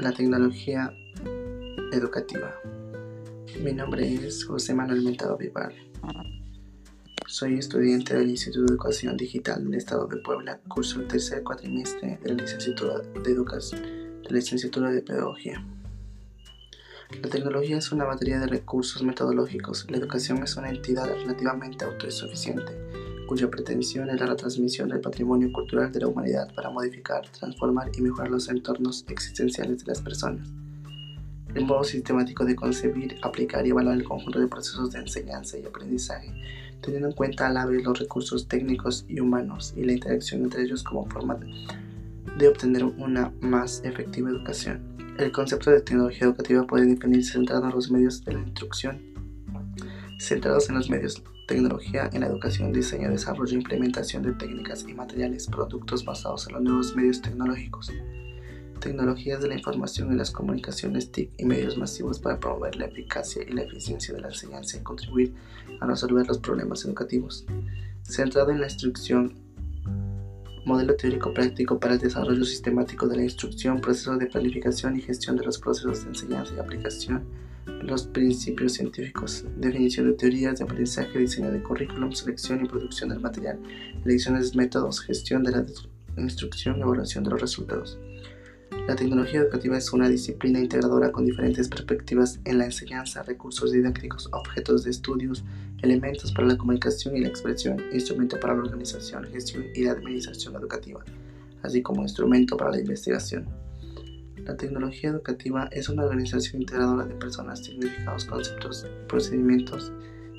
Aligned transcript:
la 0.00 0.12
tecnología 0.12 0.92
educativa. 1.92 2.54
Mi 3.62 3.72
nombre 3.72 4.12
es 4.14 4.44
José 4.44 4.74
Manuel 4.74 5.02
Mentado 5.02 5.38
Vivar. 5.38 5.72
Soy 7.26 7.58
estudiante 7.58 8.14
del 8.14 8.28
Instituto 8.28 8.66
de 8.66 8.72
Educación 8.72 9.16
Digital 9.16 9.64
del 9.64 9.74
Estado 9.74 10.06
de 10.06 10.18
Puebla, 10.18 10.60
curso 10.68 11.00
el 11.00 11.08
tercer 11.08 11.42
cuatrimestre 11.42 12.18
de 12.22 12.28
la 12.28 12.42
licenciatura 12.42 12.98
de 12.98 13.30
Educación, 13.30 13.82
de 14.22 14.28
la 14.28 14.36
licenciatura 14.36 14.90
de 14.90 15.00
Pedagogía. 15.00 15.64
La 17.22 17.30
tecnología 17.30 17.78
es 17.78 17.90
una 17.90 18.04
batería 18.04 18.38
de 18.38 18.48
recursos 18.48 19.02
metodológicos. 19.02 19.86
La 19.90 19.96
educación 19.96 20.42
es 20.42 20.56
una 20.56 20.68
entidad 20.68 21.06
relativamente 21.06 21.84
autosuficiente 21.84 22.85
cuya 23.26 23.50
pretensión 23.50 24.08
es 24.10 24.20
la 24.20 24.26
retransmisión 24.26 24.88
del 24.88 25.00
patrimonio 25.00 25.50
cultural 25.52 25.92
de 25.92 26.00
la 26.00 26.08
humanidad 26.08 26.54
para 26.54 26.70
modificar, 26.70 27.28
transformar 27.28 27.90
y 27.96 28.00
mejorar 28.00 28.30
los 28.30 28.48
entornos 28.48 29.04
existenciales 29.08 29.84
de 29.84 29.86
las 29.86 30.00
personas. 30.00 30.48
El 31.54 31.64
modo 31.64 31.84
sistemático 31.84 32.44
de 32.44 32.54
concebir, 32.54 33.16
aplicar 33.22 33.66
y 33.66 33.70
evaluar 33.70 33.96
el 33.96 34.04
conjunto 34.04 34.38
de 34.38 34.46
procesos 34.46 34.92
de 34.92 35.00
enseñanza 35.00 35.58
y 35.58 35.64
aprendizaje, 35.64 36.32
teniendo 36.82 37.08
en 37.08 37.14
cuenta 37.14 37.46
a 37.46 37.52
la 37.52 37.66
vez 37.66 37.82
los 37.82 37.98
recursos 37.98 38.46
técnicos 38.46 39.04
y 39.08 39.20
humanos 39.20 39.72
y 39.76 39.84
la 39.84 39.92
interacción 39.92 40.42
entre 40.42 40.62
ellos 40.62 40.82
como 40.82 41.06
forma 41.06 41.38
de 42.38 42.48
obtener 42.48 42.84
una 42.84 43.32
más 43.40 43.82
efectiva 43.84 44.30
educación. 44.30 44.96
El 45.18 45.32
concepto 45.32 45.70
de 45.70 45.80
tecnología 45.80 46.26
educativa 46.26 46.66
puede 46.66 46.84
definirse 46.84 47.32
centrado 47.32 47.64
en 47.64 47.74
los 47.74 47.90
medios 47.90 48.22
de 48.24 48.34
la 48.34 48.40
instrucción, 48.40 49.15
centrados 50.18 50.68
en 50.68 50.76
los 50.76 50.90
medios 50.90 51.22
tecnología 51.46 52.10
en 52.12 52.20
la 52.20 52.26
educación, 52.26 52.72
diseño, 52.72 53.10
desarrollo 53.10 53.54
implementación 53.54 54.22
de 54.22 54.32
técnicas 54.32 54.84
y 54.86 54.94
materiales, 54.94 55.46
productos 55.46 56.04
basados 56.04 56.46
en 56.48 56.54
los 56.54 56.62
nuevos 56.62 56.96
medios 56.96 57.22
tecnológicos, 57.22 57.92
tecnologías 58.80 59.40
de 59.40 59.48
la 59.48 59.54
información 59.54 60.12
y 60.12 60.16
las 60.16 60.30
comunicaciones 60.30 61.12
TIC 61.12 61.30
y 61.38 61.44
medios 61.44 61.78
masivos 61.78 62.18
para 62.18 62.38
promover 62.38 62.76
la 62.76 62.86
eficacia 62.86 63.42
y 63.48 63.52
la 63.52 63.62
eficiencia 63.62 64.14
de 64.14 64.20
la 64.20 64.28
enseñanza 64.28 64.76
y 64.76 64.82
contribuir 64.82 65.34
a 65.80 65.86
resolver 65.86 66.26
los 66.26 66.38
problemas 66.38 66.84
educativos. 66.84 67.46
Centrado 68.02 68.50
en 68.50 68.60
la 68.60 68.66
instrucción, 68.66 69.45
modelo 70.66 70.96
teórico 70.96 71.32
práctico 71.32 71.78
para 71.78 71.94
el 71.94 72.00
desarrollo 72.00 72.44
sistemático 72.44 73.06
de 73.06 73.16
la 73.16 73.22
instrucción, 73.22 73.80
proceso 73.80 74.16
de 74.16 74.26
planificación 74.26 74.96
y 74.96 75.00
gestión 75.00 75.36
de 75.36 75.44
los 75.44 75.58
procesos 75.58 76.02
de 76.02 76.08
enseñanza 76.08 76.54
y 76.54 76.58
aplicación, 76.58 77.24
los 77.82 78.08
principios 78.08 78.72
científicos, 78.72 79.44
definición 79.56 80.08
de 80.08 80.14
teorías 80.14 80.58
de 80.58 80.64
aprendizaje, 80.64 81.20
diseño 81.20 81.52
de 81.52 81.62
currículum, 81.62 82.10
selección 82.10 82.64
y 82.64 82.68
producción 82.68 83.10
del 83.10 83.20
material, 83.20 83.60
elecciones 84.04 84.50
de 84.50 84.58
métodos, 84.58 85.00
gestión 85.00 85.44
de 85.44 85.52
la 85.52 85.66
instrucción 86.16 86.78
y 86.78 86.80
evaluación 86.80 87.22
de 87.22 87.30
los 87.30 87.40
resultados. 87.40 87.96
La 88.86 88.94
tecnología 88.94 89.40
educativa 89.40 89.76
es 89.76 89.92
una 89.92 90.08
disciplina 90.08 90.60
integradora 90.60 91.10
con 91.10 91.26
diferentes 91.26 91.68
perspectivas 91.68 92.38
en 92.44 92.58
la 92.58 92.66
enseñanza, 92.66 93.24
recursos 93.24 93.72
didácticos, 93.72 94.28
objetos 94.30 94.84
de 94.84 94.92
estudios, 94.92 95.44
elementos 95.82 96.30
para 96.30 96.46
la 96.46 96.56
comunicación 96.56 97.16
y 97.16 97.20
la 97.22 97.28
expresión, 97.28 97.82
instrumento 97.92 98.38
para 98.38 98.54
la 98.54 98.60
organización, 98.60 99.24
gestión 99.24 99.64
y 99.74 99.82
la 99.82 99.90
administración 99.90 100.54
educativa, 100.54 101.04
así 101.64 101.82
como 101.82 102.02
instrumento 102.02 102.56
para 102.56 102.70
la 102.70 102.78
investigación. 102.78 103.48
La 104.44 104.56
tecnología 104.56 105.10
educativa 105.10 105.68
es 105.72 105.88
una 105.88 106.04
organización 106.04 106.62
integradora 106.62 107.06
de 107.06 107.14
personas, 107.16 107.64
significados, 107.64 108.24
conceptos, 108.26 108.86
procedimientos, 109.08 109.92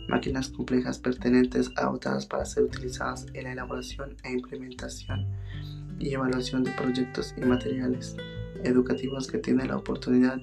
máquinas 0.07 0.47
complejas 0.47 0.99
pertenentes 0.99 1.69
a 1.75 1.93
para 2.29 2.45
ser 2.45 2.63
utilizadas 2.63 3.25
en 3.33 3.43
la 3.43 3.51
elaboración 3.51 4.15
e 4.23 4.31
implementación 4.31 5.27
y 5.99 6.13
evaluación 6.13 6.63
de 6.63 6.71
proyectos 6.71 7.33
y 7.35 7.41
materiales 7.41 8.15
educativos 8.69 9.27
que 9.27 9.37
tienen 9.37 9.69
la 9.69 9.77
oportunidad 9.77 10.37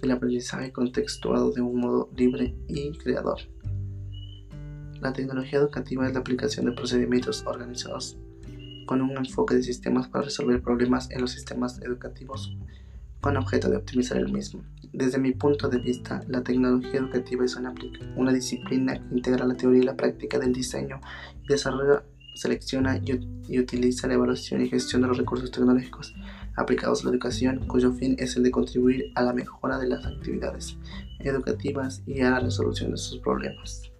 del 0.00 0.10
aprendizaje 0.10 0.72
contextuado 0.72 1.52
de 1.52 1.60
un 1.60 1.80
modo 1.80 2.10
libre 2.16 2.54
y 2.68 2.92
creador. 2.98 3.38
La 5.00 5.12
tecnología 5.12 5.58
educativa 5.58 6.06
es 6.06 6.14
la 6.14 6.20
aplicación 6.20 6.66
de 6.66 6.72
procedimientos 6.72 7.44
organizados 7.46 8.18
con 8.86 9.00
un 9.00 9.16
enfoque 9.16 9.54
de 9.54 9.62
sistemas 9.62 10.08
para 10.08 10.24
resolver 10.24 10.62
problemas 10.62 11.10
en 11.10 11.20
los 11.20 11.30
sistemas 11.30 11.80
educativos 11.82 12.56
con 13.20 13.36
objeto 13.36 13.70
de 13.70 13.76
optimizar 13.76 14.18
el 14.18 14.32
mismo. 14.32 14.64
Desde 14.92 15.18
mi 15.18 15.32
punto 15.32 15.68
de 15.68 15.78
vista, 15.78 16.20
la 16.28 16.42
tecnología 16.42 17.00
educativa 17.00 17.44
es 17.44 17.56
una, 17.56 17.72
una 18.16 18.32
disciplina 18.32 18.94
que 18.94 19.14
integra 19.14 19.46
la 19.46 19.54
teoría 19.54 19.82
y 19.82 19.86
la 19.86 19.96
práctica 19.96 20.38
del 20.38 20.52
diseño 20.52 21.00
y 21.42 21.46
desarrolla, 21.46 22.04
selecciona 22.34 23.00
y, 23.04 23.58
utiliza 23.58 24.08
la 24.08 24.14
evaluación 24.14 24.62
y 24.62 24.68
gestión 24.68 25.02
de 25.02 25.08
los 25.08 25.18
recursos 25.18 25.50
tecnológicos 25.50 26.14
aplicados 26.56 27.02
a 27.02 27.04
la 27.04 27.10
educación, 27.12 27.66
cuyo 27.66 27.92
fin 27.92 28.16
es 28.18 28.36
el 28.36 28.42
de 28.42 28.50
contribuir 28.50 29.12
a 29.14 29.22
la 29.22 29.32
mejora 29.32 29.78
de 29.78 29.88
las 29.88 30.04
actividades 30.06 30.76
educativas 31.20 32.02
y 32.06 32.20
a 32.20 32.30
la 32.30 32.40
resolución 32.40 32.90
de 32.92 32.96
sus 32.96 33.18
problemas. 33.20 33.91